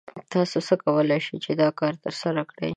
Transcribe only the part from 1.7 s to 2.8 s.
کار ترسره کړئ؟